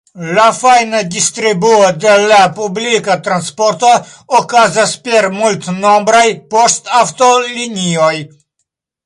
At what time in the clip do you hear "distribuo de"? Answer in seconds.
1.15-2.15